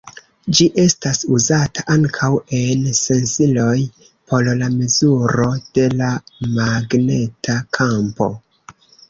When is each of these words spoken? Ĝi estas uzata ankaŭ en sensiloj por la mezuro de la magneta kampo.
Ĝi 0.59 0.65
estas 0.83 1.19
uzata 1.39 1.83
ankaŭ 1.95 2.29
en 2.59 2.81
sensiloj 3.01 3.75
por 4.33 4.49
la 4.63 4.71
mezuro 4.79 5.47
de 5.77 5.85
la 6.01 6.11
magneta 6.57 7.61
kampo. 7.81 8.33